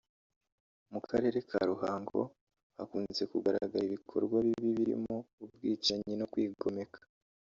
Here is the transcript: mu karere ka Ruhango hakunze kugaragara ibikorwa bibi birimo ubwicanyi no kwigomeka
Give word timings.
mu 0.91 0.99
karere 1.07 1.39
ka 1.49 1.59
Ruhango 1.69 2.19
hakunze 2.77 3.23
kugaragara 3.31 3.83
ibikorwa 3.89 4.37
bibi 4.45 4.69
birimo 4.77 5.15
ubwicanyi 5.43 6.13
no 6.19 6.25
kwigomeka 6.31 6.99